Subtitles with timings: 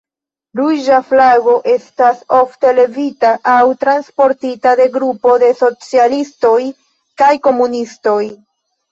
[0.59, 6.55] Ruĝa flago estas ofte levita aŭ transportita de grupo de socialistoj
[7.23, 8.17] kaj komunistoj.